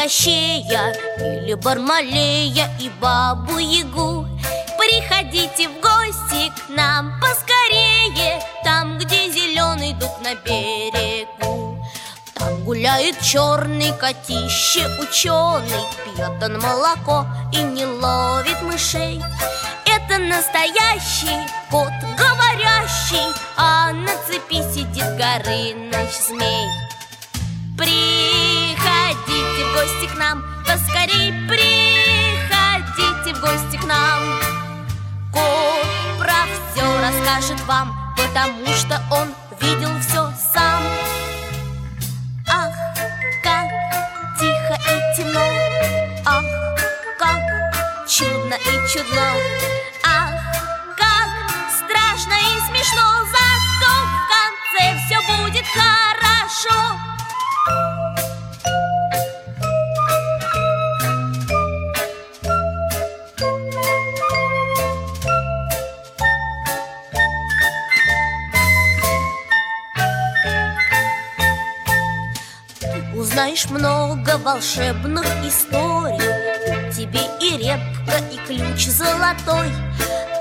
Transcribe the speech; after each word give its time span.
Кощея 0.00 0.94
Или 1.18 1.52
Бармалея 1.52 2.70
и 2.80 2.88
Бабу-Ягу 3.02 4.26
Приходите 4.78 5.68
в 5.68 5.74
гости 5.82 6.50
к 6.56 6.70
нам 6.70 7.20
поскорее 7.20 8.42
Там, 8.64 8.96
где 8.96 9.30
зеленый 9.30 9.92
дуб 9.92 10.10
на 10.24 10.34
берегу. 10.36 11.84
Там 12.32 12.64
гуляет 12.64 13.20
черный 13.20 13.92
котище 13.92 14.86
ученый 15.02 15.84
Пьет 16.06 16.42
он 16.42 16.58
молоко 16.60 17.26
и 17.52 17.58
не 17.58 17.84
ловит 17.84 18.62
мышей. 18.62 19.22
Это 19.84 20.16
настоящий 20.16 21.46
кот 21.70 21.92
говорящий 22.16 23.34
А 23.58 23.92
на 23.92 24.12
цепи 24.26 24.62
сидит 24.72 25.04
Горыныч 25.18 26.10
змей 26.26 26.89
в 29.70 29.74
гости 29.74 30.06
к 30.12 30.16
нам, 30.16 30.42
поскорей 30.66 31.32
приходите 31.48 33.34
в 33.34 33.40
гости 33.40 33.76
к 33.76 33.84
нам. 33.84 34.40
Кот 35.32 35.86
про 36.18 36.46
все 36.72 36.84
расскажет 37.00 37.60
вам, 37.66 38.14
потому 38.16 38.66
что 38.74 39.00
он 39.10 39.34
видел 39.60 39.90
все 40.00 40.32
сам. 40.52 40.82
Ах, 42.48 42.74
как 43.42 43.68
тихо 44.38 44.78
и 44.88 45.16
темно, 45.16 45.46
ах, 46.26 46.44
как 47.18 48.08
чудно 48.08 48.54
и 48.54 48.88
чудно, 48.92 49.34
ах, 50.04 50.40
как 50.96 51.28
страшно 51.70 52.34
и 52.34 52.60
смешно, 52.68 53.06
зато 53.30 53.92
в 54.06 54.26
конце 54.32 54.98
все 55.06 55.18
будет 55.36 55.66
хорошо. 55.66 57.19
Много 74.30 74.44
волшебных 74.44 75.26
историй. 75.44 76.92
Тебе 76.92 77.20
и 77.40 77.56
репка, 77.56 78.18
и 78.30 78.36
ключ 78.46 78.86
золотой. 78.86 79.68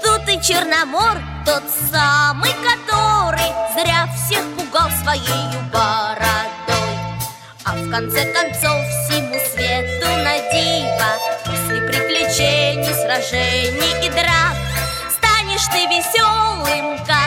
Тут 0.03 0.27
и 0.27 0.41
Черномор, 0.41 1.17
тот 1.45 1.63
самый, 1.91 2.51
который 2.53 3.49
Зря 3.73 4.07
всех 4.15 4.43
пугал 4.55 4.89
своей 5.03 5.47
бородой. 5.71 6.99
А 7.65 7.75
в 7.75 7.89
конце 7.89 8.25
концов 8.33 8.85
всему 8.87 9.39
свету 9.53 10.07
на 10.07 10.37
диво 10.51 11.11
После 11.45 11.81
приключений, 11.81 12.93
сражений 12.93 14.05
и 14.05 14.09
драк 14.09 14.55
Станешь 15.17 15.65
ты 15.67 15.85
веселым, 15.87 16.97
как 17.05 17.18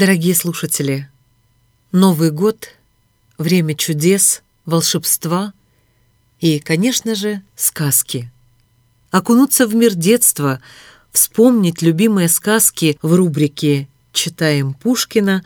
Дорогие 0.00 0.34
слушатели, 0.34 1.10
Новый 1.92 2.30
год– 2.30 2.70
время 3.36 3.74
чудес, 3.74 4.40
волшебства 4.64 5.52
и, 6.40 6.58
конечно 6.58 7.14
же, 7.14 7.42
сказки. 7.54 8.30
Окунуться 9.10 9.66
в 9.66 9.74
мир 9.74 9.92
детства, 9.92 10.62
вспомнить 11.12 11.82
любимые 11.82 12.30
сказки 12.30 12.98
в 13.02 13.14
рубрике 13.14 13.88
«Читаем 14.14 14.72
Пушкина» 14.72 15.44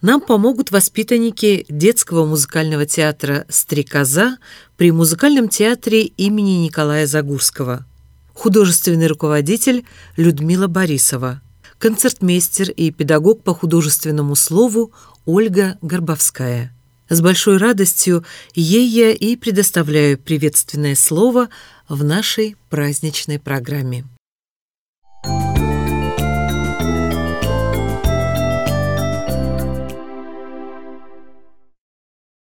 нам 0.00 0.22
помогут 0.22 0.70
воспитанники 0.70 1.66
детского 1.68 2.24
музыкального 2.24 2.86
театра 2.86 3.44
«Стрекоза» 3.50 4.38
при 4.78 4.92
музыкальном 4.92 5.50
театре 5.50 6.04
имени 6.04 6.64
Николая 6.64 7.06
Загурского. 7.06 7.84
Художественный 8.32 9.08
руководитель 9.08 9.84
Людмила 10.16 10.68
Борисова. 10.68 11.42
Концертмейстер 11.80 12.70
и 12.72 12.90
педагог 12.90 13.42
по 13.42 13.54
художественному 13.54 14.36
слову 14.36 14.92
Ольга 15.24 15.78
Горбовская. 15.80 16.74
С 17.08 17.22
большой 17.22 17.56
радостью 17.56 18.22
ей 18.54 18.86
я 18.86 19.12
и 19.12 19.34
предоставляю 19.34 20.18
приветственное 20.18 20.94
слово 20.94 21.48
в 21.88 22.04
нашей 22.04 22.56
праздничной 22.68 23.38
программе. 23.38 24.04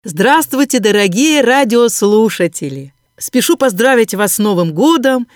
Здравствуйте, 0.02 0.80
дорогие 0.80 1.42
радиослушатели! 1.42 2.92
Спешу 3.16 3.56
поздравить 3.56 4.14
вас 4.14 4.34
с 4.34 4.38
Новым 4.38 4.74
годом 4.74 5.28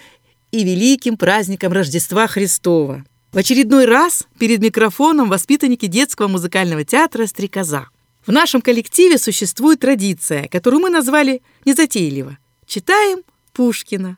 и 0.51 0.65
великим 0.65 1.17
праздником 1.17 1.73
Рождества 1.73 2.27
Христова. 2.27 3.05
В 3.37 3.39
очередной 3.39 3.85
раз 3.85 4.27
перед 4.39 4.63
микрофоном 4.63 5.29
воспитанники 5.29 5.85
детского 5.85 6.27
музыкального 6.27 6.87
театра 6.87 7.27
«Стрекоза». 7.27 7.91
В 8.27 8.33
нашем 8.33 8.63
коллективе 8.63 9.19
существует 9.19 9.81
традиция, 9.81 10.49
которую 10.49 10.81
мы 10.81 10.89
назвали 10.89 11.43
незатейливо. 11.67 12.39
Читаем 12.65 13.19
Пушкина. 13.53 14.17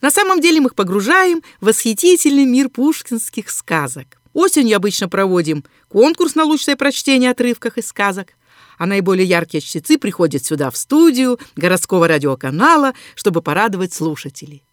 На 0.00 0.10
самом 0.10 0.40
деле 0.40 0.60
мы 0.60 0.66
их 0.66 0.74
погружаем 0.74 1.42
в 1.60 1.66
восхитительный 1.66 2.44
мир 2.44 2.68
пушкинских 2.68 3.50
сказок. 3.50 4.20
Осенью 4.32 4.78
обычно 4.78 5.08
проводим 5.08 5.62
конкурс 5.86 6.34
на 6.34 6.42
лучшее 6.42 6.74
прочтение 6.74 7.30
отрывках 7.30 7.78
из 7.78 7.86
сказок, 7.86 8.32
а 8.78 8.86
наиболее 8.86 9.28
яркие 9.28 9.60
чтецы 9.60 9.96
приходят 9.96 10.44
сюда 10.44 10.72
в 10.72 10.76
студию 10.76 11.38
городского 11.54 12.08
радиоканала, 12.08 12.94
чтобы 13.14 13.42
порадовать 13.42 13.94
слушателей. 13.94 14.64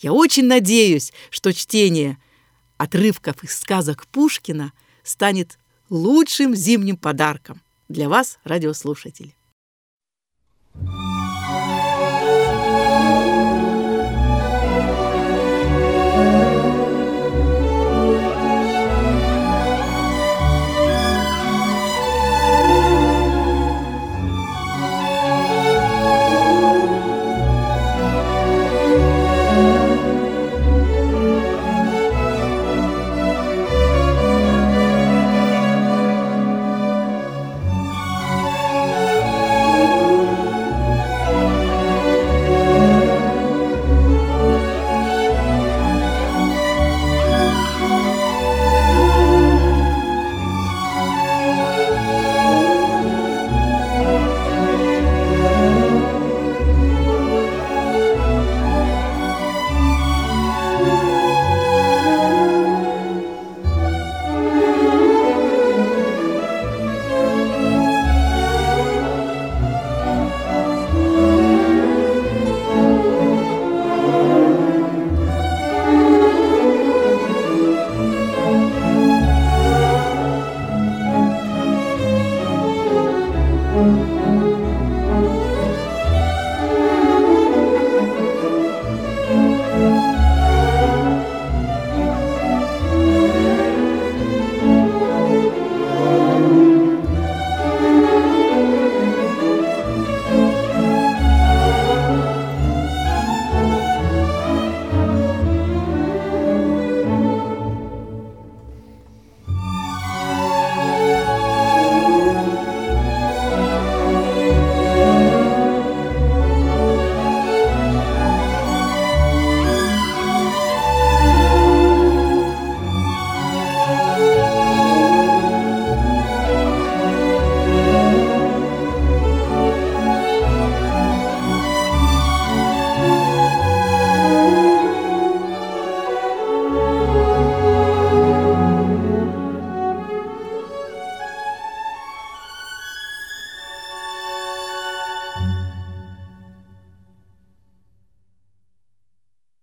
Я 0.00 0.12
очень 0.12 0.44
надеюсь, 0.44 1.14
что 1.30 1.54
чтение 1.54 2.18
отрывков 2.82 3.44
из 3.44 3.56
сказок 3.56 4.08
Пушкина 4.08 4.72
станет 5.04 5.56
лучшим 5.88 6.56
зимним 6.56 6.96
подарком 6.96 7.60
для 7.88 8.08
вас, 8.08 8.38
радиослушатели. 8.42 9.36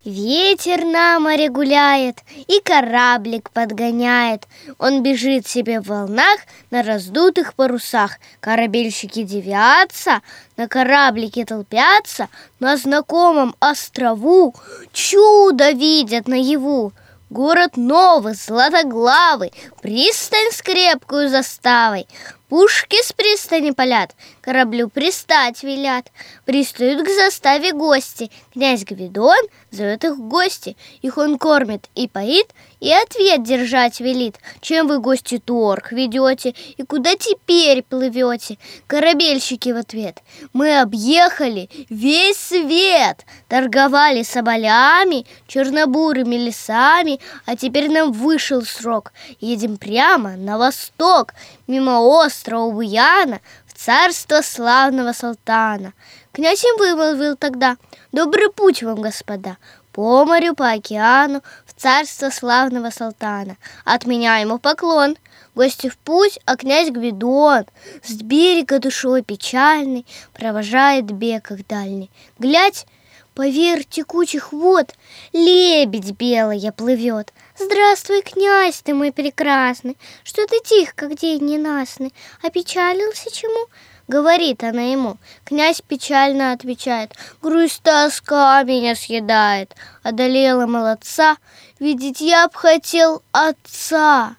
Ветер 0.10 0.86
на 0.86 1.20
море 1.20 1.50
гуляет 1.50 2.18
И 2.48 2.60
кораблик 2.62 3.52
подгоняет. 3.52 4.48
Он 4.80 5.04
бежит 5.04 5.46
себе 5.46 5.82
в 5.82 5.88
волнах 5.90 6.40
На 6.72 6.82
раздутых 6.82 7.54
парусах. 7.54 8.18
Корабельщики 8.40 9.22
девятся 9.22 10.22
На 10.58 10.68
кораблике 10.68 11.46
толпятся 11.46 12.28
На 12.60 12.76
знакомом 12.78 13.56
острову 13.60 14.56
Чудо 14.94 15.70
видят 15.70 16.28
наяву. 16.28 16.92
Город 17.30 17.78
новый, 17.78 18.34
златоглавый, 18.34 19.54
пристань 19.84 20.52
с 20.52 20.64
крепкую 20.64 21.30
заставой, 21.30 22.08
Пушки 22.50 22.98
с 23.04 23.14
пристани 23.14 23.70
полят, 23.70 24.16
кораблю 24.42 24.90
пристать 24.90 25.62
велят. 25.62 26.08
Пристают 26.46 27.06
к 27.06 27.10
заставе 27.10 27.74
гости, 27.74 28.32
князь 28.52 28.84
Гвидон 28.84 29.38
зовет 29.70 30.04
их 30.04 30.14
в 30.14 30.28
гости. 30.28 30.76
Их 31.04 31.20
он 31.20 31.38
кормит 31.38 31.90
и 31.94 32.08
поит, 32.08 32.48
и 32.80 32.92
ответ 32.92 33.44
держать 33.44 34.00
велит. 34.00 34.38
Чем 34.62 34.88
вы, 34.88 35.00
гости, 35.00 35.40
торг 35.40 35.92
ведете, 35.92 36.54
и 36.78 36.84
куда 36.84 37.16
теперь 37.16 37.84
плывете? 37.84 38.58
Корабельщики 38.88 39.70
в 39.70 39.78
ответ. 39.78 40.20
Мы 40.54 40.80
объехали 40.80 41.70
весь 41.90 42.38
свет, 42.38 43.26
торговали 43.48 44.24
соболями, 44.24 45.26
чернобурыми 45.48 46.36
лесами, 46.36 47.20
а 47.46 47.56
теперь 47.56 47.92
нам 47.92 48.12
вышел 48.12 48.62
срок. 48.64 49.14
Едем 49.40 49.78
прямо 49.78 50.36
на 50.36 50.58
восток, 50.58 51.34
мимо 51.68 52.00
острова 52.00 52.72
Буяна, 52.72 53.40
в 53.68 53.74
царство 53.74 54.42
славного 54.42 55.14
султана. 55.14 55.94
Князь 56.32 56.64
им 56.64 56.78
вымолвил 56.78 57.36
тогда, 57.36 57.78
«Добрый 58.12 58.52
путь 58.52 58.84
вам, 58.84 59.02
господа, 59.02 59.58
по 59.92 60.24
морю, 60.26 60.56
по 60.56 60.70
океану, 60.70 61.42
царство 61.80 62.30
славного 62.30 62.90
султана. 62.90 63.58
От 63.86 64.06
меня 64.06 64.38
ему 64.38 64.60
поклон, 64.60 65.16
гости 65.56 65.88
в 65.88 65.98
путь, 65.98 66.40
а 66.46 66.58
князь 66.58 66.90
Гвидон 66.90 67.66
с 68.04 68.22
берега 68.22 68.80
душой 68.80 69.24
печальный 69.24 70.06
провожает 70.34 71.06
бег 71.06 71.52
дальний. 71.70 72.12
Глядь, 72.38 72.86
поверх 73.34 73.86
текучих 73.86 74.52
вод 74.52 74.94
лебедь 75.32 76.12
белая 76.12 76.74
плывет. 76.74 77.32
Здравствуй, 77.58 78.22
князь 78.22 78.82
ты 78.82 78.94
мой 78.94 79.14
прекрасный, 79.14 79.98
что 80.24 80.46
ты 80.48 80.60
тих, 80.60 80.94
как 80.96 81.16
день 81.16 81.46
ненастный, 81.46 82.14
опечалился 82.44 83.32
чему? 83.32 83.68
Говорит 84.10 84.64
она 84.64 84.82
ему. 84.82 85.18
Князь 85.46 85.82
печально 85.82 86.52
отвечает. 86.52 87.14
Грусть 87.44 87.84
тоска 87.84 88.64
меня 88.64 88.96
съедает. 88.96 89.76
Одолела 90.02 90.66
молодца, 90.66 91.38
видеть 91.80 92.22
я 92.22 92.48
б 92.48 92.54
хотел 92.56 93.24
отца. 93.32 94.36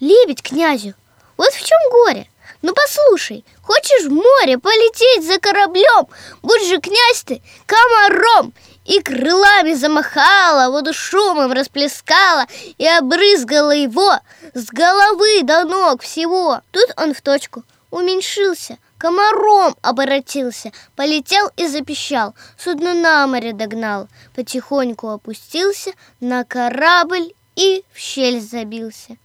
Лебедь 0.00 0.42
князю, 0.42 0.94
вот 1.36 1.52
в 1.52 1.64
чем 1.64 1.78
горе. 1.90 2.28
Ну 2.62 2.72
послушай, 2.74 3.44
хочешь 3.62 4.06
в 4.06 4.12
море 4.12 4.58
полететь 4.58 5.26
за 5.26 5.38
кораблем, 5.38 6.06
будь 6.42 6.66
же 6.66 6.80
князь 6.80 7.22
ты 7.24 7.42
комаром, 7.66 8.52
и 8.84 9.00
крылами 9.00 9.74
замахала, 9.74 10.70
воду 10.70 10.92
шумом 10.92 11.52
расплескала 11.52 12.46
и 12.78 12.86
обрызгала 12.86 13.72
его 13.72 14.18
с 14.54 14.66
головы 14.66 15.42
до 15.42 15.64
ног 15.64 16.02
всего. 16.02 16.60
Тут 16.70 16.90
он 16.96 17.14
в 17.14 17.20
точку 17.20 17.64
уменьшился, 17.90 18.78
комаром 18.98 19.76
оборотился, 19.82 20.72
полетел 20.94 21.50
и 21.56 21.66
запищал, 21.66 22.34
судно 22.56 22.94
на 22.94 23.26
море 23.26 23.52
догнал, 23.52 24.08
потихоньку 24.34 25.08
опустился 25.08 25.92
на 26.20 26.44
корабль 26.44 27.32
и 27.56 27.84
в 27.92 27.98
щель 27.98 28.40
забился. 28.40 29.16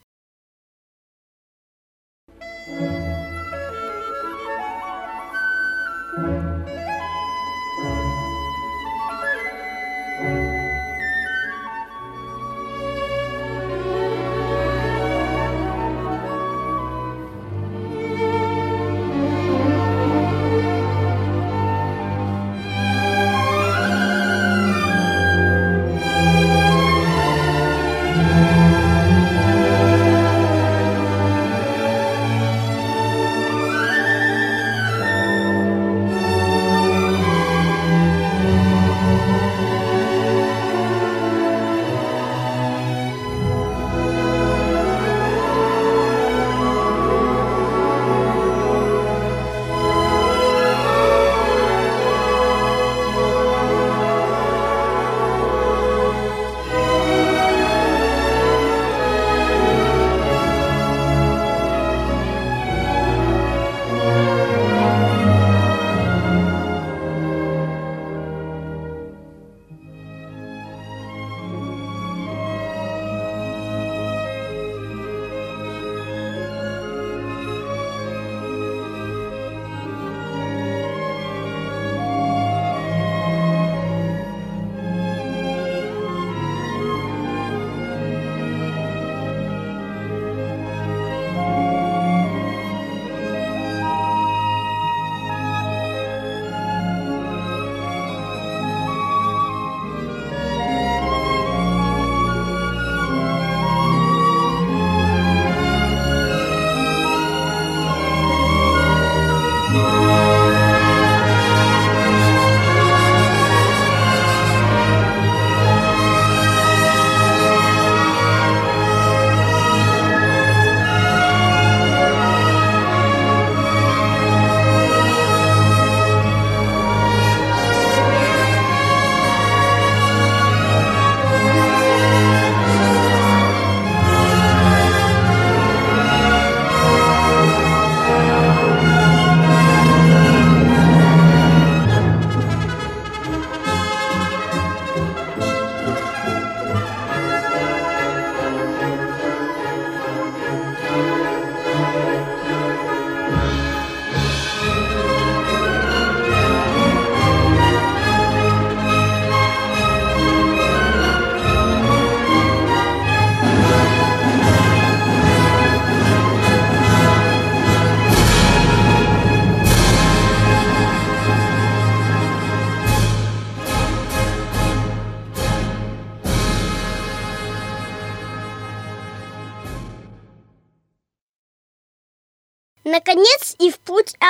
Наконец 2.68 3.11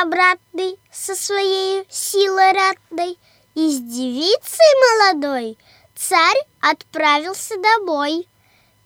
обратный 0.01 0.79
со 0.91 1.15
своей 1.15 1.85
силой 1.89 2.51
ратной 2.53 3.17
И 3.55 3.69
с 3.69 3.79
девицей 3.79 4.71
молодой 4.81 5.57
царь 5.95 6.41
отправился 6.61 7.55
домой. 7.57 8.27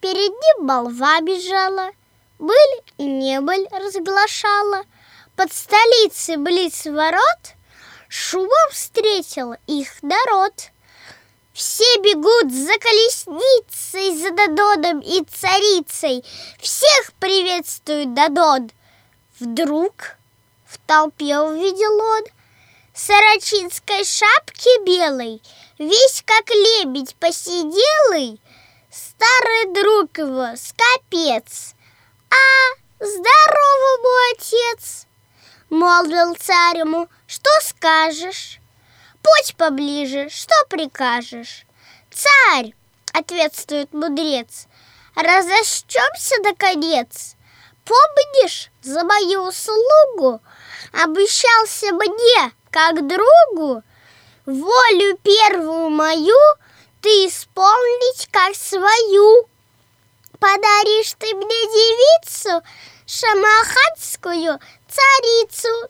Перед 0.01 0.31
ним 0.31 0.65
молва 0.65 1.21
бежала, 1.21 1.91
быль 2.39 2.81
и 2.97 3.05
небыль 3.05 3.67
разглашала. 3.71 4.83
Под 5.35 5.51
столицей 5.51 6.37
близ 6.37 6.85
ворот 6.85 7.55
шумом 8.07 8.69
встретил 8.71 9.55
их 9.67 10.01
народ. 10.01 10.53
Все 11.53 11.97
бегут 11.99 12.51
за 12.51 12.77
колесницей, 12.77 14.17
за 14.17 14.31
Додоном 14.31 14.99
и 14.99 15.23
царицей. 15.23 16.23
Всех 16.59 17.13
приветствует 17.19 18.13
Додон. 18.13 18.71
Вдруг 19.39 20.17
в 20.75 20.87
толпе 20.87 21.37
увидел 21.39 21.99
он 22.01 22.23
Сарачинской 22.93 24.03
шапки 24.03 24.85
белой, 24.85 25.41
Весь 25.77 26.23
как 26.25 26.49
лебедь 26.49 27.15
посиделый, 27.15 28.41
Старый 28.91 29.73
друг 29.73 30.17
его, 30.17 30.55
скопец. 30.55 31.75
А, 32.29 32.75
здорово, 32.99 34.01
мой 34.03 34.33
отец! 34.37 35.07
Молвил 35.69 36.35
царь 36.35 36.79
ему, 36.79 37.09
что 37.27 37.49
скажешь? 37.61 38.59
Путь 39.21 39.55
поближе, 39.57 40.29
что 40.29 40.55
прикажешь? 40.69 41.65
Царь, 42.11 42.73
ответствует 43.13 43.93
мудрец, 43.93 44.67
разощемся 45.15 46.35
наконец. 46.43 47.35
Помнишь, 47.83 48.71
за 48.81 49.03
мою 49.03 49.43
услугу 49.43 50.41
обещался 50.91 51.91
мне, 51.93 52.51
как 52.71 53.07
другу, 53.07 53.83
волю 54.45 55.17
первую 55.23 55.89
мою 55.89 56.37
ты 57.01 57.09
исполнить 57.27 58.27
как 58.31 58.55
свою. 58.55 59.47
Подаришь 60.39 61.13
ты 61.19 61.33
мне 61.35 61.45
девицу, 61.45 62.63
шамаханскую 63.05 64.59
царицу. 64.87 65.89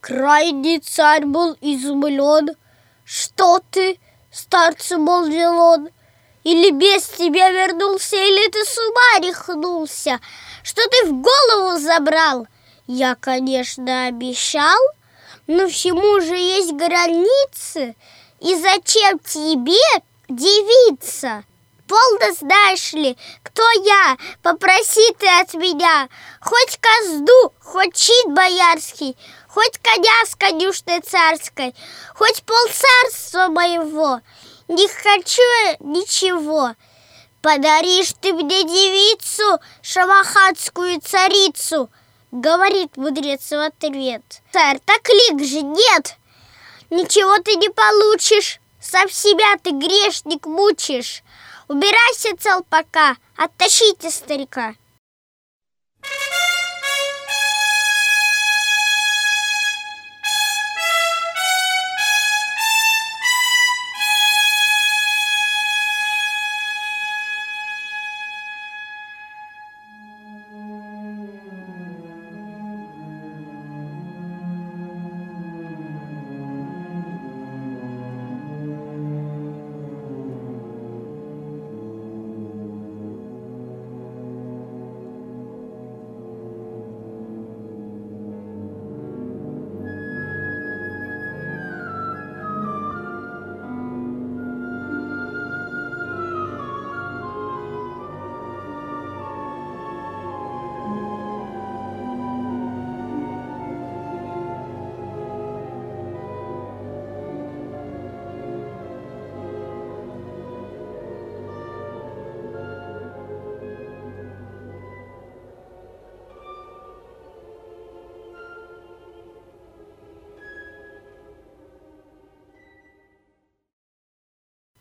Крайний 0.00 0.80
царь 0.80 1.24
был 1.24 1.56
изумлен. 1.60 2.56
Что 3.04 3.60
ты, 3.70 4.00
старцу 4.32 4.98
молвил 4.98 5.58
он, 5.58 5.88
или 6.42 6.70
без 6.70 7.06
тебя 7.06 7.50
вернулся, 7.50 8.16
или 8.16 8.50
ты 8.50 8.64
с 8.64 8.78
ума 8.78 9.28
рехнулся? 9.28 10.20
Что 10.64 10.82
ты 10.88 11.06
в 11.06 11.22
голову 11.22 11.78
забрал? 11.78 12.48
Я, 12.86 13.16
конечно, 13.16 14.06
обещал, 14.06 14.78
но 15.46 15.68
всему 15.68 16.20
же 16.20 16.36
есть 16.36 16.72
границы. 16.72 17.96
И 18.40 18.54
зачем 18.54 19.18
тебе 19.18 19.74
девица? 20.28 21.44
Полно 21.88 22.32
знаешь 22.32 22.92
ли, 22.92 23.16
кто 23.42 23.62
я? 23.84 24.16
Попроси 24.42 25.14
ты 25.18 25.28
от 25.40 25.54
меня 25.54 26.08
Хоть 26.40 26.80
козду, 26.80 27.52
хоть 27.60 27.94
чит 27.94 28.26
боярский 28.26 29.16
Хоть 29.48 29.78
коня 29.78 30.26
с 30.26 30.34
конюшной 30.34 31.00
царской 31.00 31.74
Хоть 32.14 32.42
полцарства 32.42 33.46
моего 33.46 34.20
Не 34.66 34.88
хочу 34.88 35.42
ничего 35.78 36.74
Подаришь 37.40 38.12
ты 38.20 38.32
мне 38.32 38.64
девицу, 38.64 39.60
шамахатскую 39.80 41.00
царицу, 41.00 41.88
Говорит 42.32 42.96
мудрец 42.96 43.50
в 43.50 43.64
ответ. 43.64 44.22
Царь, 44.52 44.80
так 44.84 45.08
лик 45.08 45.44
же 45.44 45.62
нет, 45.62 46.16
Ничего 46.90 47.38
ты 47.38 47.54
не 47.56 47.68
получишь, 47.68 48.60
Сам 48.80 49.08
себя 49.10 49.56
ты, 49.62 49.70
грешник, 49.70 50.46
мучишь. 50.46 51.22
Убирайся, 51.66 52.36
цел, 52.38 52.64
пока, 52.68 53.16
оттащите 53.36 54.10
старика. 54.10 54.74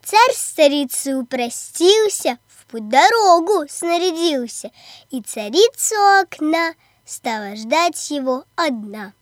Царь 0.05 0.35
старицу 0.35 1.21
упростился, 1.21 2.37
в 2.47 2.67
путь 2.67 2.87
дорогу 2.89 3.65
снарядился, 3.67 4.69
И 5.09 5.23
царицу 5.23 5.95
у 5.95 6.21
окна 6.21 6.75
стала 7.05 7.55
ждать 7.55 8.11
его 8.11 8.43
одна. 8.55 9.13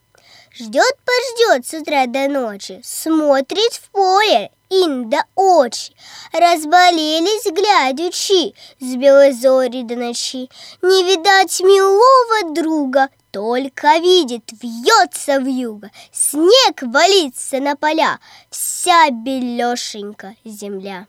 Ждет-пождет 0.54 1.66
с 1.66 1.74
утра 1.74 2.06
до 2.08 2.28
ночи, 2.28 2.82
смотрит 2.84 3.74
в 3.74 3.92
поле, 3.92 4.52
ин 4.70 5.10
до 5.10 5.24
очи. 5.36 5.94
Разболелись, 6.34 7.46
глядячи, 7.46 8.54
с 8.82 8.96
белой 8.98 9.32
зори 9.32 9.84
до 9.84 9.96
ночи. 9.96 10.50
Не 10.82 11.04
видать 11.06 11.62
милого 11.62 12.54
друга, 12.54 13.08
только 13.34 13.98
видит, 13.98 14.44
вьется 14.62 15.40
в 15.40 15.48
юго, 15.48 15.90
Снег 16.12 16.84
валится 16.84 17.60
на 17.60 17.76
поля, 17.76 18.20
вся 18.52 19.10
белешенька 19.10 20.36
земля. 20.46 21.08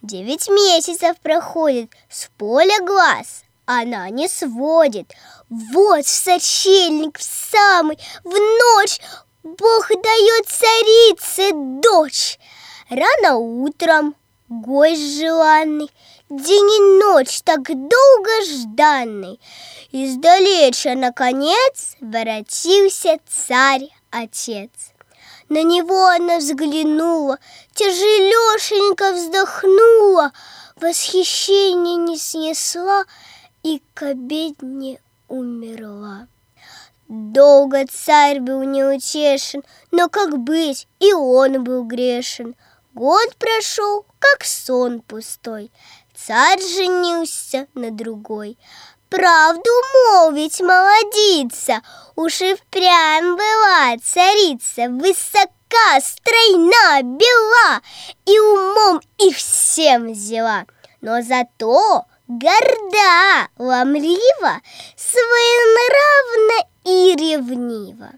Девять 0.00 0.48
месяцев 0.48 1.16
проходит, 1.20 1.90
с 2.08 2.30
поля 2.38 2.80
глаз 2.86 3.42
она 3.66 4.08
не 4.10 4.28
сводит. 4.28 5.12
Вот 5.48 6.04
в 6.04 6.08
сочельник, 6.08 7.18
в 7.18 7.22
самый, 7.22 7.98
в 8.22 8.30
ночь 8.30 9.00
Бог 9.42 9.88
дает 9.88 10.46
царице 10.46 11.50
дочь. 11.80 12.38
Рано 12.88 13.36
утром 13.36 14.14
гость 14.48 15.18
желанный, 15.18 15.90
День 16.30 16.70
и 16.70 17.04
ночь 17.04 17.42
так 17.42 17.62
долго 17.64 18.30
жданный. 18.48 19.38
Издалеча, 19.92 20.94
наконец, 20.94 21.96
воротился 22.00 23.18
царь-отец. 23.28 24.70
На 25.48 25.62
него 25.62 26.06
она 26.06 26.38
взглянула, 26.38 27.38
тяжелешенько 27.74 29.12
вздохнула, 29.12 30.32
Восхищение 30.76 31.96
не 31.96 32.18
снесла 32.18 33.04
и 33.62 33.80
к 33.94 34.02
обедне 34.02 35.00
умерла. 35.28 36.26
Долго 37.06 37.86
царь 37.86 38.40
был 38.40 38.62
неутешен, 38.64 39.62
но 39.92 40.08
как 40.08 40.38
быть, 40.38 40.88
и 40.98 41.12
он 41.12 41.62
был 41.62 41.84
грешен. 41.84 42.56
Год 42.94 43.34
прошел, 43.40 44.06
как 44.20 44.44
сон 44.44 45.00
пустой, 45.00 45.72
царь 46.14 46.60
женился 46.60 47.66
на 47.74 47.90
другой. 47.90 48.56
Правду 49.08 49.70
молвить 49.94 50.60
молодица, 50.60 51.82
уж 52.14 52.40
и 52.40 52.54
впрямь 52.54 53.34
была 53.34 53.96
царица, 54.00 54.88
высока, 54.90 56.00
стройна, 56.00 57.02
бела, 57.02 57.82
и 58.26 58.38
умом 58.38 59.00
их 59.18 59.38
всем 59.38 60.12
взяла. 60.12 60.64
Но 61.00 61.20
зато 61.20 62.04
горда, 62.28 63.48
ломлива, 63.58 64.60
своенравна 64.96 66.68
и 66.84 67.16
ревнива. 67.16 68.10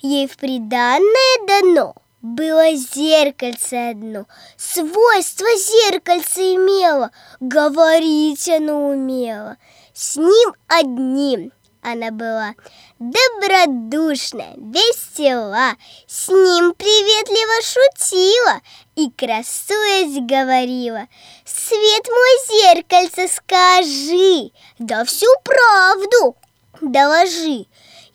Ей 0.00 0.26
в 0.26 0.36
приданное 0.36 1.46
дано 1.46 1.94
было 2.22 2.74
зеркальце 2.74 3.90
одно, 3.90 4.26
свойство 4.56 5.46
зеркальца 5.56 6.40
имело, 6.40 7.10
говорить 7.40 8.48
оно 8.48 8.90
умело. 8.90 9.56
С 9.94 10.16
ним 10.16 10.54
одним 10.68 11.52
она 11.82 12.10
была. 12.10 12.54
Добродушная, 12.98 14.54
весела, 14.56 15.76
с 16.06 16.28
ним 16.28 16.74
приветливо 16.74 17.62
шутила 17.62 18.60
и, 18.96 19.10
красуясь, 19.10 20.22
говорила, 20.26 21.08
«Свет 21.46 22.06
мой 22.08 22.74
зеркальце, 22.74 23.28
скажи, 23.28 24.52
да 24.78 25.04
всю 25.04 25.26
правду 25.42 26.36
доложи, 26.82 27.66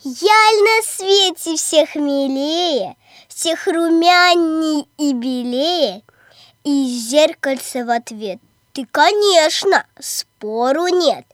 Яль 0.08 0.62
на 0.62 0.84
свете 0.84 1.56
всех 1.56 1.96
милее, 1.96 2.96
всех 3.36 3.68
румяней 3.68 4.88
и 4.98 5.14
белее?» 5.14 6.02
И 6.64 6.86
зеркальце 6.86 7.86
в 7.86 7.92
ответ, 7.92 8.40
«Ты, 8.74 8.88
конечно, 8.92 9.86
спору 10.00 10.88
нет, 10.88 11.26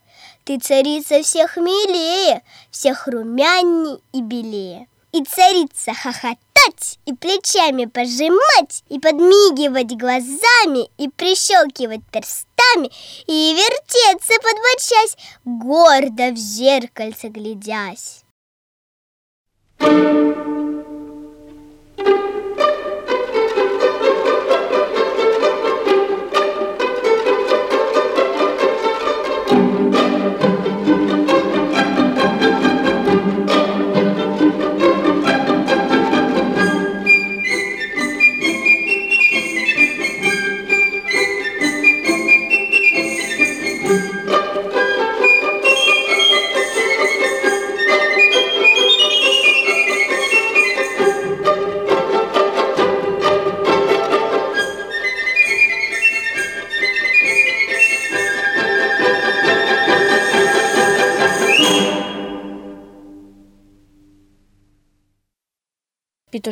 ты 0.44 0.60
царица 0.60 1.22
всех 1.24 1.58
милее, 1.58 2.42
всех 2.72 3.08
румяней 3.08 4.02
и 4.12 4.22
белее. 4.22 4.88
И 5.14 5.24
царица 5.24 5.94
хохотать, 5.94 7.00
и 7.06 7.14
плечами 7.14 7.86
пожимать, 7.86 8.84
и 8.90 9.00
подмигивать 9.00 9.98
глазами, 9.98 10.90
и 10.98 11.10
прищелкивать 11.10 12.02
перстами, 12.12 12.92
и 13.28 13.54
вертеться 13.54 14.34
подбочась, 14.42 15.18
гордо 15.44 16.32
в 16.32 16.38
зеркальце 16.38 17.28
глядясь. 17.28 18.24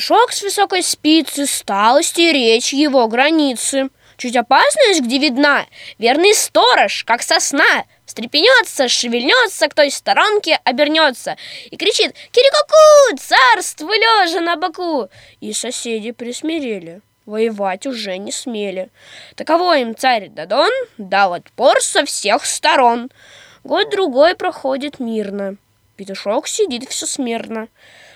Петушок 0.09 0.33
с 0.33 0.41
высокой 0.41 0.81
спицы 0.81 1.45
стал 1.45 2.01
стеречь 2.01 2.73
его 2.73 3.07
границы. 3.07 3.89
Чуть 4.17 4.35
опасность 4.35 5.01
где 5.01 5.19
видна, 5.19 5.67
верный 5.99 6.33
сторож, 6.33 7.03
как 7.03 7.21
сосна, 7.21 7.85
встрепенется, 8.07 8.87
шевельнется, 8.87 9.67
к 9.67 9.75
той 9.75 9.91
сторонке 9.91 10.59
обернется 10.63 11.37
и 11.69 11.77
кричит 11.77 12.15
«Кирикоку! 12.31 13.21
Царство 13.21 13.91
лежа 13.91 14.39
на 14.39 14.55
боку!» 14.55 15.09
И 15.41 15.53
соседи 15.53 16.09
присмирели, 16.09 17.01
воевать 17.27 17.85
уже 17.85 18.17
не 18.17 18.31
смели. 18.31 18.89
Таково 19.35 19.77
им 19.77 19.95
царь 19.95 20.29
Дадон 20.29 20.71
дал 20.97 21.35
отпор 21.35 21.83
со 21.83 22.03
всех 22.03 22.47
сторон. 22.47 23.11
Год-другой 23.63 24.33
проходит 24.33 24.99
мирно, 24.99 25.57
петушок 25.97 26.47
сидит 26.47 26.89
все 26.89 27.05
смирно. 27.05 27.67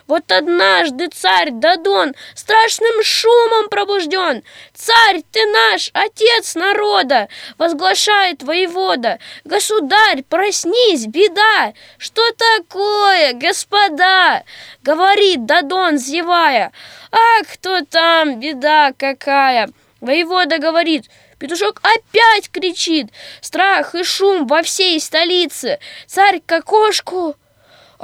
Вот 0.08 0.32
однажды 0.32 1.08
царь 1.08 1.52
Дадон 1.52 2.14
страшным 2.36 3.04
шумом 3.04 3.70
пробужден. 3.70 4.44
Царь 4.74 5.22
ты 5.32 5.46
наш, 5.46 5.92
отец 5.94 6.56
народа, 6.56 7.30
возглашает 7.58 8.44
воевода. 8.44 9.20
Государь, 9.46 10.24
проснись, 10.24 11.08
беда! 11.08 11.74
Что 11.98 12.22
такое, 12.32 13.34
господа? 13.34 14.44
Говорит 14.82 15.46
Дадон, 15.46 15.98
зевая. 15.98 16.74
А 17.12 17.44
кто 17.44 17.82
там, 17.82 18.40
беда 18.40 18.92
какая? 18.98 19.70
Воевода 20.02 20.58
говорит, 20.58 21.06
Петушок 21.40 21.82
опять 21.82 22.50
кричит. 22.50 23.08
Страх 23.42 23.96
и 23.96 24.04
шум 24.04 24.48
во 24.48 24.64
всей 24.64 25.00
столице. 25.00 25.80
Царь 26.08 26.42
к 26.46 26.52
окошку 26.52 27.36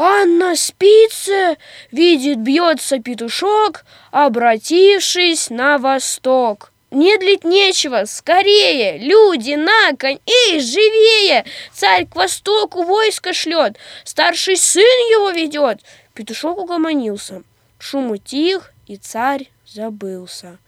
а 0.02 0.24
на 0.24 0.56
спице 0.56 1.58
видит 1.92 2.38
бьется 2.40 3.00
петушок, 3.00 3.84
обратившись 4.12 5.50
на 5.50 5.78
восток. 5.78 6.72
Не 6.90 7.18
длить 7.18 7.44
нечего, 7.44 8.06
скорее, 8.06 8.98
люди 8.98 9.56
на 9.56 9.92
конь, 9.98 10.20
эй, 10.26 10.62
живее! 10.62 11.44
Царь 11.74 12.08
к 12.08 12.16
востоку 12.16 12.84
войско 12.84 13.34
шлет, 13.34 13.76
старший 14.06 14.56
сын 14.56 14.84
его 14.84 15.32
ведет. 15.32 15.82
Петушок 16.14 16.60
угомонился, 16.60 17.44
шум 17.78 18.12
утих, 18.12 18.72
и 18.88 18.96
царь 18.96 19.50
забылся. 19.68 20.60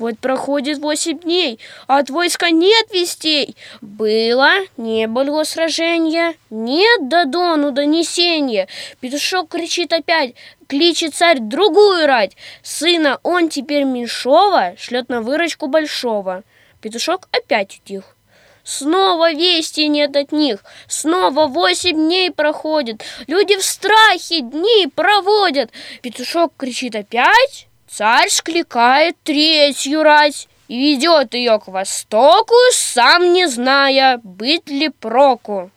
Вот 0.00 0.18
проходит 0.18 0.78
восемь 0.78 1.18
дней, 1.18 1.60
а 1.86 1.98
от 1.98 2.08
войска 2.08 2.48
нет 2.50 2.86
вестей. 2.90 3.54
Было, 3.82 4.50
не 4.78 5.06
было 5.06 5.44
сражения, 5.44 6.36
нет 6.48 7.08
до 7.10 7.26
Дону 7.26 7.70
донесения. 7.70 8.66
Петушок 9.00 9.50
кричит 9.50 9.92
опять, 9.92 10.34
кличет 10.68 11.14
царь 11.14 11.38
другую 11.38 12.06
рать. 12.06 12.34
Сына 12.62 13.20
он 13.22 13.50
теперь 13.50 13.84
меньшого 13.84 14.74
шлет 14.78 15.10
на 15.10 15.20
выручку 15.20 15.66
большого. 15.66 16.44
Петушок 16.80 17.28
опять 17.30 17.78
утих. 17.78 18.16
Снова 18.64 19.34
вести 19.34 19.86
нет 19.88 20.16
от 20.16 20.32
них, 20.32 20.64
снова 20.86 21.46
восемь 21.46 21.96
дней 21.96 22.30
проходит, 22.30 23.02
люди 23.26 23.56
в 23.56 23.64
страхе 23.64 24.40
дни 24.40 24.86
проводят. 24.94 25.70
Петушок 26.02 26.52
кричит 26.56 26.94
опять, 26.94 27.66
Царь 27.92 28.28
скликает 28.28 29.16
третью 29.24 30.04
рать 30.04 30.48
и 30.68 30.78
ведет 30.78 31.34
ее 31.34 31.58
к 31.58 31.66
востоку, 31.66 32.54
сам 32.70 33.32
не 33.32 33.48
зная, 33.48 34.20
быть 34.22 34.68
ли 34.68 34.90
проку. 34.90 35.72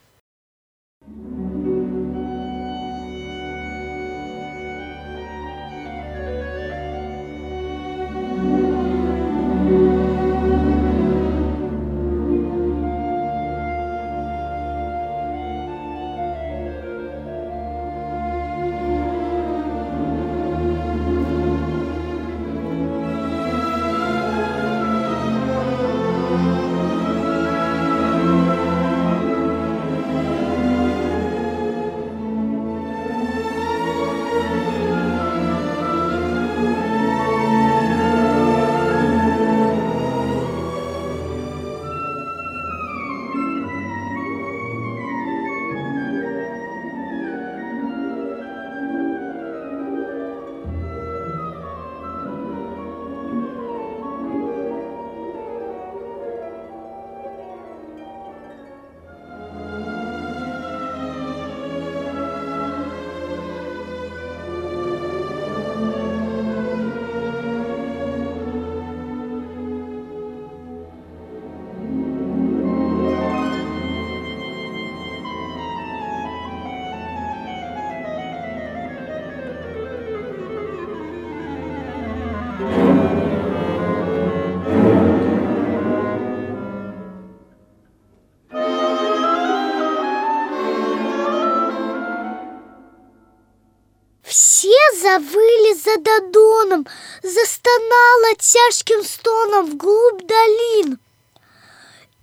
Завыли 95.14 95.74
за 95.76 95.98
Додоном, 95.98 96.88
застонало 97.22 98.36
тяжким 98.40 99.04
стоном 99.04 99.72
вглубь 99.72 100.26
долин. 100.26 101.00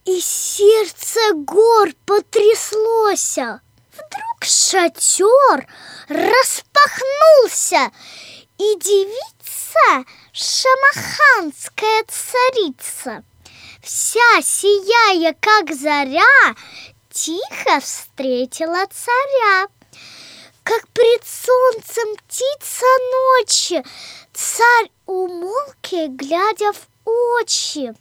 И 0.05 0.20
сердце 0.20 1.20
гор 1.35 1.90
потряслось. 2.07 3.37
Вдруг 3.37 4.42
шатер 4.42 5.68
распахнулся, 6.09 7.92
и 8.59 8.76
девица, 8.79 10.05
шамаханская 10.33 12.05
царица, 12.09 13.24
вся 13.83 14.42
сияя, 14.42 15.37
как 15.40 15.74
заря, 15.74 16.57
тихо 17.12 17.81
встретила 17.81 18.87
царя. 18.87 19.68
Как 20.62 20.87
пред 20.88 21.23
солнцем 21.25 22.16
птица 22.16 22.87
ночи, 23.12 23.83
царь 24.33 24.90
умолки, 25.07 26.07
глядя 26.09 26.73
в 26.73 26.88
очи. 27.40 27.94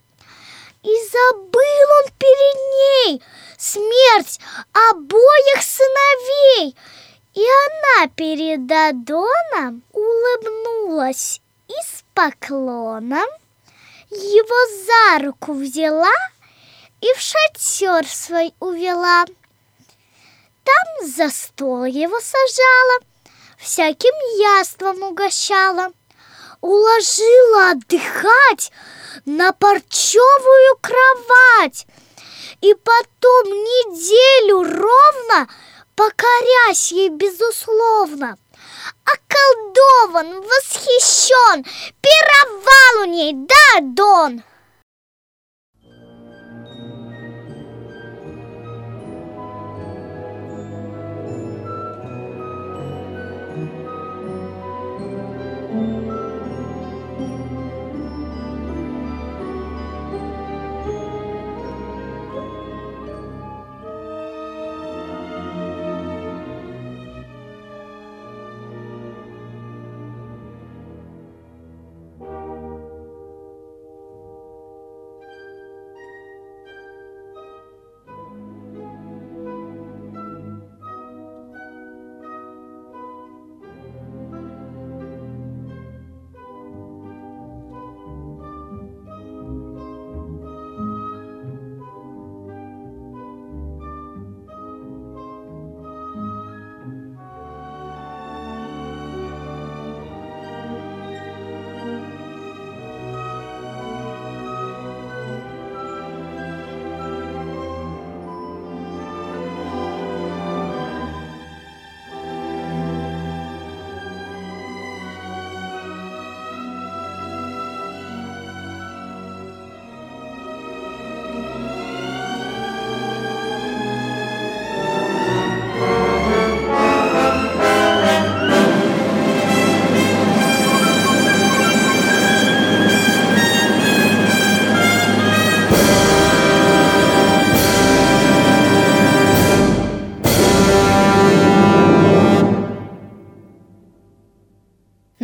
И 0.81 1.07
забыл 1.11 1.87
он 2.03 2.11
перед 2.17 2.57
ней 2.75 3.23
смерть 3.57 4.39
обоих 4.91 5.61
сыновей. 5.61 6.75
И 7.33 7.41
она 7.41 8.07
перед 8.07 8.65
Дадоном 8.65 9.83
улыбнулась 9.91 11.41
и 11.67 11.73
с 11.73 12.03
поклоном 12.13 13.27
его 14.09 14.85
за 14.85 15.25
руку 15.25 15.53
взяла 15.53 16.11
и 17.01 17.07
в 17.13 17.19
шатер 17.19 18.07
свой 18.07 18.53
увела. 18.59 19.25
Там 20.69 21.07
за 21.07 21.29
стол 21.29 21.85
его 21.85 22.19
сажала, 22.19 22.99
всяким 23.57 24.13
яством 24.39 25.01
угощала, 25.03 25.91
уложила 26.61 27.71
отдыхать 27.71 28.71
на 29.25 29.51
парчевую 29.53 30.77
кровать 30.81 31.87
и 32.61 32.73
потом 32.73 33.45
неделю 33.45 34.63
ровно 34.63 35.49
покорясь 35.95 36.91
ей 36.91 37.09
безусловно. 37.09 38.37
Околдован, 39.03 40.41
восхищен, 40.41 41.65
пировал 42.01 43.03
у 43.03 43.05
ней, 43.05 43.33
да, 43.33 43.81
Дон? 43.81 44.43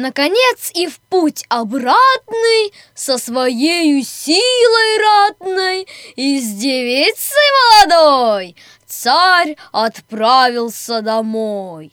Наконец 0.06 0.70
и 0.76 0.86
в 0.86 1.00
путь 1.00 1.46
обратный 1.50 2.72
Со 2.94 3.18
своей 3.18 4.04
силой 4.04 4.98
ратной 5.00 5.88
И 6.15 6.39
с 6.39 6.54
девицей 6.54 7.48
молодой 7.58 8.56
Царь 8.86 9.58
отправился 9.72 11.02
домой. 11.02 11.91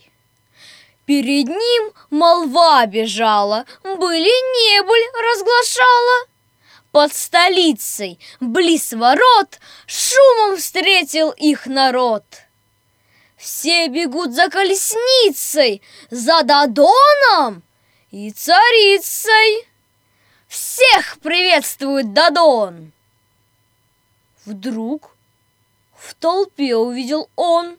Перед 1.07 1.48
ним 1.48 1.92
молва 2.11 2.85
бежала, 2.85 3.64
Были 3.83 4.29
небыль 4.59 5.09
разглашала. 5.31 6.27
Под 6.90 7.14
столицей, 7.14 8.18
близ 8.40 8.92
ворот, 8.92 9.59
Шумом 9.87 10.59
встретил 10.59 11.31
их 11.31 11.64
народ. 11.64 12.25
Все 13.38 13.88
бегут 13.88 14.35
за 14.35 14.51
колесницей, 14.51 15.81
За 16.11 16.42
Дадоном, 16.42 17.62
и 18.12 18.31
царицей. 18.31 19.66
Всех 20.46 21.18
приветствует 21.20 22.12
Дадон. 22.12 22.92
Вдруг 24.44 25.16
в 25.96 26.14
толпе 26.14 26.77
увидел 26.77 27.31
он 27.37 27.79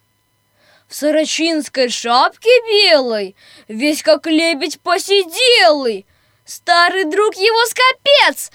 в 0.87 0.95
сорочинской 0.95 1.89
шапке 1.89 2.49
белой, 2.65 3.35
весь 3.67 4.01
как 4.01 4.25
лебедь 4.25 4.81
посиделый, 4.81 6.05
Старый 6.45 7.05
друг 7.05 7.35
его 7.35 7.65
скопец! 7.67 8.51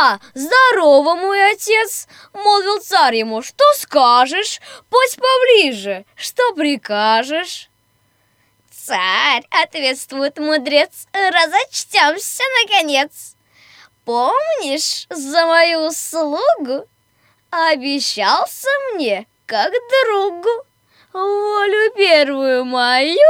А, 0.00 0.18
здорово, 0.32 1.14
мой 1.14 1.52
отец! 1.52 2.08
Молвил 2.32 2.80
царь 2.80 3.16
ему, 3.16 3.42
что 3.42 3.64
скажешь? 3.74 4.60
Пусть 4.88 5.18
поближе, 5.18 6.06
что 6.16 6.54
прикажешь? 6.54 7.67
Царь, 8.88 9.44
ответствует 9.50 10.38
мудрец, 10.38 11.06
разочтемся, 11.12 12.42
наконец. 12.62 13.36
Помнишь 14.06 15.06
за 15.10 15.44
мою 15.44 15.88
услугу? 15.88 16.88
Обещался 17.50 18.68
мне, 18.94 19.26
как 19.44 19.70
другу, 20.06 20.64
волю 21.12 21.92
первую 21.96 22.64
мою 22.64 23.28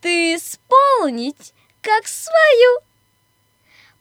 ты 0.00 0.36
исполнить, 0.36 1.52
как 1.82 2.06
свою. 2.06 2.80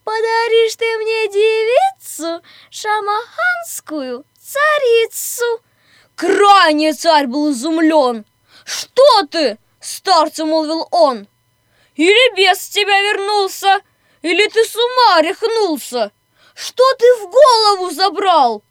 Подаришь 0.06 0.78
ты 0.78 0.86
мне 0.98 1.28
девицу, 1.28 2.42
шамаханскую 2.70 4.24
царицу. 4.39 5.62
Крайне 6.15 6.94
царь 6.94 7.28
был 7.28 7.52
изумлен. 7.52 8.26
Что 8.63 9.24
ты? 9.30 9.58
Старцу 9.89 10.45
молвил 10.45 10.88
он. 10.91 11.28
Или 11.95 12.36
бес 12.36 12.69
тебя 12.69 13.02
вернулся, 13.02 13.82
или 14.21 14.47
ты 14.47 14.63
с 14.63 14.75
ума 14.75 15.21
рехнулся. 15.21 16.12
Что 16.54 16.84
ты 16.93 17.06
в 17.15 17.32
голову 17.32 17.89
забрал? 17.89 18.62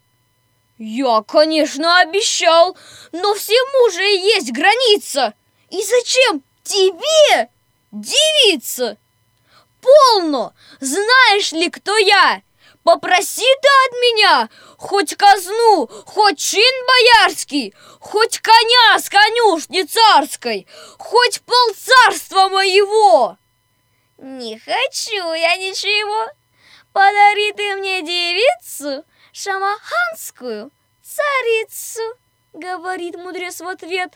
Я, 0.78 1.22
конечно, 1.22 1.98
обещал, 1.98 2.76
но 3.10 3.34
всему 3.34 3.90
же 3.90 4.04
есть 4.04 4.52
граница. 4.52 5.34
И 5.70 5.82
зачем 5.82 6.42
тебе, 6.62 7.50
девица? 7.90 8.96
Полно! 9.80 10.54
Знаешь 10.78 11.50
ли, 11.50 11.68
кто 11.68 11.96
я? 11.96 12.42
Попроси 12.88 13.42
ты 13.42 13.68
от 13.86 13.92
меня 14.00 14.48
хоть 14.78 15.14
казну, 15.14 15.90
хоть 16.06 16.38
чин 16.38 16.86
боярский, 16.86 17.74
хоть 18.00 18.38
коня 18.38 18.98
с 18.98 19.10
конюшни 19.10 19.82
царской, 19.82 20.66
хоть 20.96 21.42
полцарства 21.42 22.48
моего. 22.48 23.36
Не 24.16 24.58
хочу 24.58 25.34
я 25.34 25.56
ничего. 25.58 26.30
Подари 26.94 27.52
ты 27.52 27.76
мне 27.76 28.00
девицу, 28.00 29.04
шамаханскую 29.34 30.70
царицу, 31.02 32.16
говорит 32.54 33.16
мудрец 33.16 33.60
в 33.60 33.68
ответ. 33.68 34.14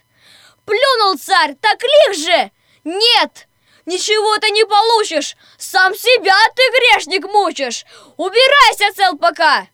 Плюнул 0.64 1.18
царь, 1.18 1.56
так 1.61 1.78
лих 1.82 2.16
же! 2.16 2.50
Нет, 2.85 3.48
ничего 3.86 4.38
ты 4.38 4.50
не 4.50 4.64
получишь, 4.64 5.36
сам 5.58 5.94
себя 5.94 6.36
ты, 6.54 6.62
грешник, 6.70 7.24
мучишь. 7.24 7.84
Убирайся, 8.16 8.94
цел 8.94 9.16
пока. 9.16 9.68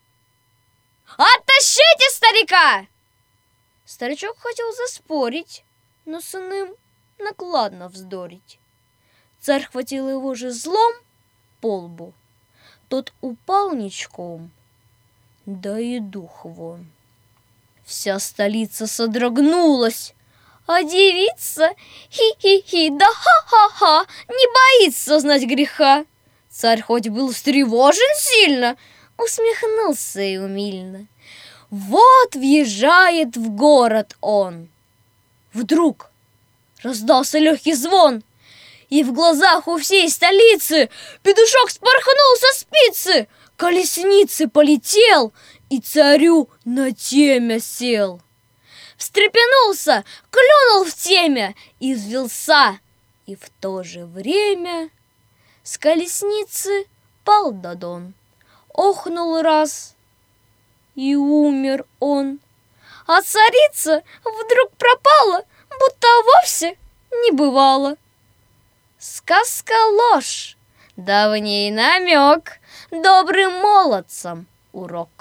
Оттащите 1.17 2.11
старика! 2.11 2.87
Старичок 3.85 4.39
хотел 4.39 4.73
заспорить, 4.75 5.65
но 6.05 6.21
с 6.21 6.39
накладно 7.19 7.89
вздорить. 7.89 8.59
Царь 9.41 9.65
хватил 9.65 10.09
его 10.09 10.35
же 10.35 10.51
злом 10.51 10.93
по 11.61 11.79
лбу. 11.79 12.13
Тот 12.89 13.13
упал 13.21 13.73
ничком, 13.73 14.51
да 15.47 15.79
и 15.79 16.01
дух 16.01 16.45
вон. 16.45 16.87
Вся 17.85 18.19
столица 18.19 18.87
содрогнулась, 18.87 20.15
а 20.69 20.83
девица 20.83 21.71
хи-хи-хи, 22.11 22.91
да 22.91 23.07
ха-ха-ха, 23.07 24.05
не 24.29 24.85
боится 24.85 25.19
знать 25.19 25.45
греха. 25.45 26.05
Царь 26.51 26.83
хоть 26.83 27.09
был 27.09 27.33
встревожен 27.33 28.15
сильно, 28.17 28.77
усмехнулся 29.17 30.21
и 30.21 30.37
умильно. 30.37 31.07
Вот 31.71 32.35
въезжает 32.35 33.37
в 33.39 33.49
город 33.49 34.15
он. 34.21 34.69
Вдруг 35.55 36.11
раздался 36.83 37.39
легкий 37.39 37.73
звон, 37.73 38.23
и 38.91 39.03
в 39.05 39.15
глазах 39.15 39.69
у 39.69 39.79
всей 39.79 40.11
столицы 40.11 40.91
петушок 41.23 41.71
спорхнул 41.71 42.37
со 42.37 42.61
спицы, 42.61 43.29
колесницы 43.57 44.49
полетел 44.49 45.33
и 45.71 45.81
царю 45.81 46.51
на 46.67 46.93
темя 46.93 47.59
сел. 47.59 48.21
Встрепенулся, 48.99 50.05
клюнул 50.31 50.85
в 50.85 50.93
темя 50.93 51.55
и 51.79 51.95
взвелся, 51.95 52.81
и 53.27 53.37
в 53.37 53.49
то 53.61 53.85
же 53.85 54.05
время 54.05 54.91
с 55.63 55.79
колесницы 55.79 56.87
пал 57.25 57.53
Дадон. 57.53 58.15
Охнул 58.75 59.41
раз, 59.41 59.95
и 60.97 61.15
умер 61.15 61.87
он. 62.01 62.41
А 63.07 63.23
царица 63.23 64.03
вдруг 64.21 64.73
пропала, 64.73 65.45
будто 65.71 66.09
вовсе 66.25 66.77
не 67.23 67.31
бывало. 67.31 67.97
Сказка 68.99 69.75
ложь, 69.87 70.57
давний 70.97 71.71
намек, 71.71 72.59
добрым 72.91 73.61
молодцам 73.61 74.49
урок. 74.73 75.18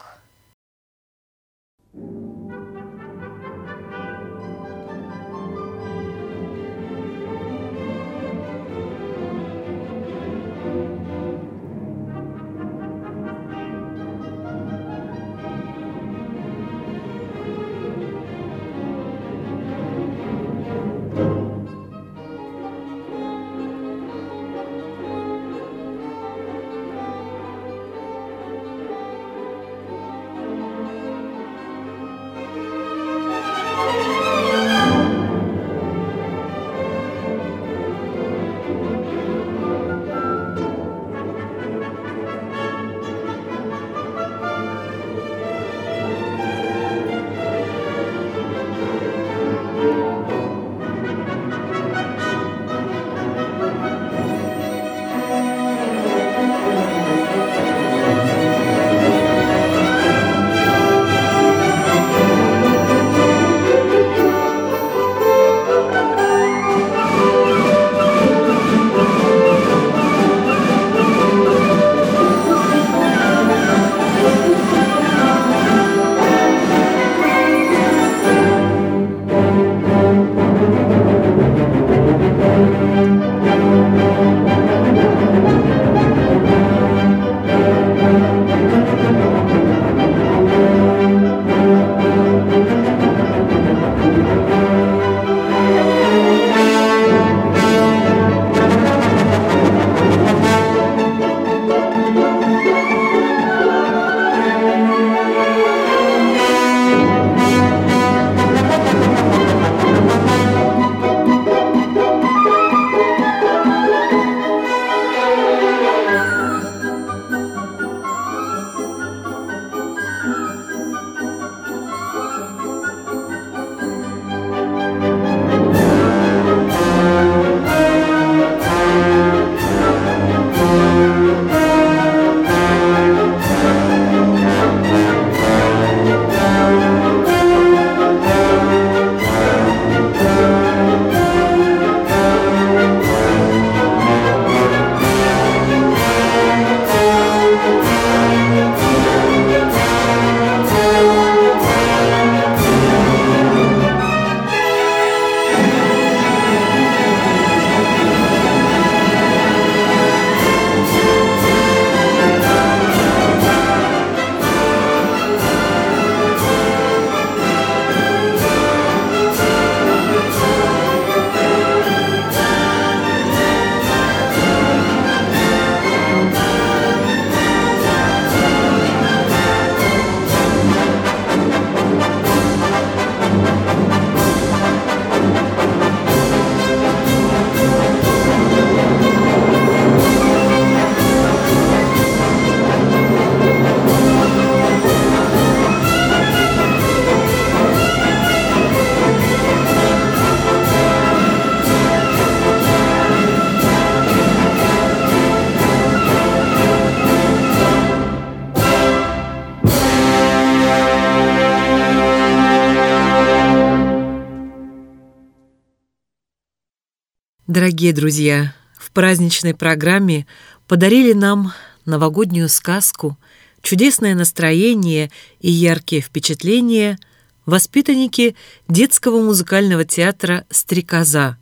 Дорогие 217.48 217.94
друзья, 217.94 218.54
в 218.78 218.92
праздничной 218.92 219.56
программе 219.56 220.28
подарили 220.68 221.14
нам 221.14 221.54
новогоднюю 221.86 222.50
сказку, 222.50 223.18
чудесное 223.62 224.16
настроение 224.16 225.10
и 225.40 225.50
яркие 225.50 226.02
впечатления 226.02 227.00
воспитанники 227.46 228.36
детского 228.68 229.22
музыкального 229.22 229.86
театра 229.86 230.44
«Стрекоза» 230.50 231.38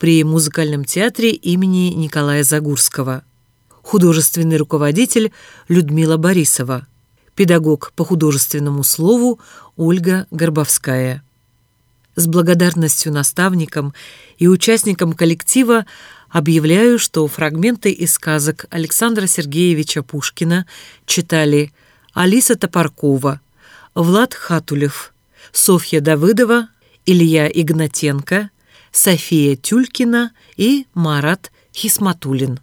при 0.00 0.24
музыкальном 0.24 0.84
театре 0.84 1.30
имени 1.30 1.92
Николая 1.92 2.42
Загурского, 2.42 3.22
художественный 3.80 4.56
руководитель 4.56 5.30
Людмила 5.68 6.16
Борисова, 6.16 6.88
педагог 7.36 7.92
по 7.94 8.04
художественному 8.04 8.82
слову 8.82 9.38
Ольга 9.76 10.26
Горбовская. 10.32 11.22
С 12.16 12.26
благодарностью 12.26 13.12
наставникам 13.12 13.92
и 14.38 14.46
участникам 14.46 15.12
коллектива 15.12 15.84
объявляю, 16.28 16.98
что 16.98 17.26
фрагменты 17.26 17.90
из 17.90 18.12
сказок 18.14 18.66
Александра 18.70 19.26
Сергеевича 19.26 20.02
Пушкина 20.02 20.66
читали 21.06 21.72
Алиса 22.12 22.56
Топоркова, 22.56 23.40
Влад 23.94 24.34
Хатулев, 24.34 25.12
Софья 25.52 26.00
Давыдова, 26.00 26.68
Илья 27.06 27.48
Игнатенко, 27.48 28.50
София 28.92 29.56
Тюлькина 29.56 30.32
и 30.56 30.86
Марат 30.94 31.50
Хисматулин. 31.74 32.60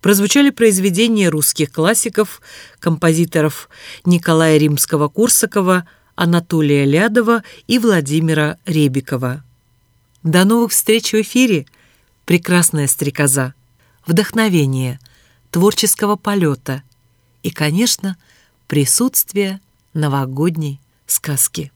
Прозвучали 0.00 0.50
произведения 0.50 1.28
русских 1.28 1.70
классиков, 1.70 2.40
композиторов 2.80 3.68
Николая 4.04 4.56
Римского-Курсакова, 4.58 5.84
Анатолия 6.14 6.84
Лядова 6.84 7.42
и 7.66 7.78
Владимира 7.78 8.58
Ребикова. 8.66 9.44
До 10.22 10.44
новых 10.44 10.72
встреч 10.72 11.12
в 11.12 11.20
эфире! 11.20 11.66
Прекрасная 12.24 12.86
стрекоза, 12.86 13.54
вдохновение, 14.06 15.00
творческого 15.50 16.16
полета 16.16 16.82
и, 17.42 17.50
конечно, 17.50 18.16
присутствие 18.68 19.60
новогодней 19.92 20.80
сказки. 21.06 21.72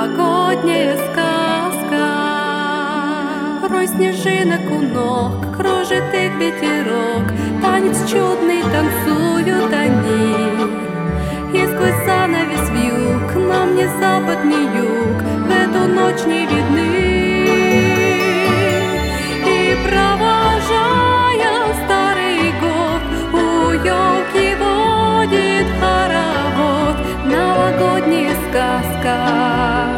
Новогодняя 0.00 0.96
сказка. 0.96 2.06
Рой 3.68 3.86
снежинок 3.86 4.60
у 4.70 4.80
ног, 4.80 5.56
кружит 5.56 6.14
их 6.14 6.34
ветерок, 6.36 7.24
Танец 7.62 7.98
чудный 8.10 8.62
танцуют 8.62 9.72
они. 9.72 10.36
И 11.52 11.66
сквозь 11.66 12.04
занавес 12.06 12.70
вьюг 12.70 13.34
нам 13.48 13.74
ни 13.74 13.84
запад, 14.00 14.44
ни 14.44 14.62
юг 14.78 15.22
В 15.46 15.50
эту 15.50 15.88
ночь 15.88 16.24
не 16.26 16.46
видны. 16.46 16.90
И 19.46 19.76
провожая 19.86 21.54
старый 21.84 22.52
год, 22.60 23.02
у 23.32 23.72
елки 23.72 24.56
хоровод 25.80 26.96
Новогодняя 27.24 28.34
сказка, 28.48 29.89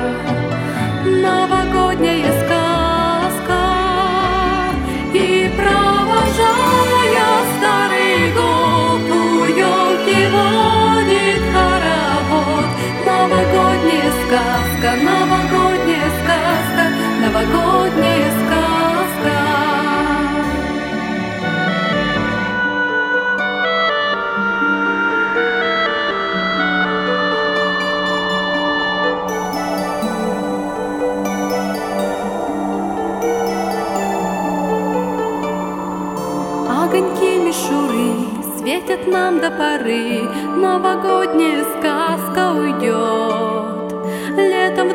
Огоньки 36.93 37.39
мишуры 37.39 38.29
светят 38.59 39.07
нам 39.07 39.41
до 39.41 39.51
поры, 39.51 40.21
новогодняя 40.57 41.65
сказка 41.65 42.53
уйдет. 42.53 43.52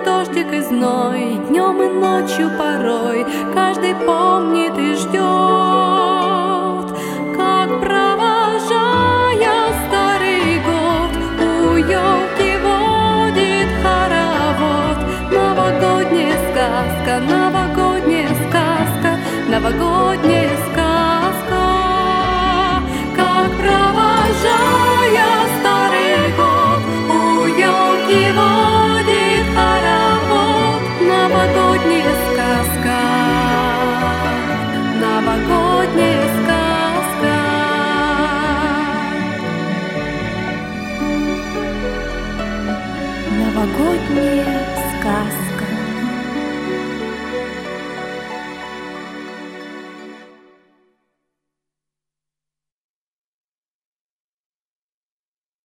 Дождик 0.07 0.53
и 0.53 0.61
зной, 0.61 1.37
днем 1.49 1.81
и 1.81 1.89
ночью 1.89 2.49
порой. 2.57 3.25
Каждый 3.53 3.93
помнит 3.93 4.71
и 4.77 4.95
ждет, 4.95 5.46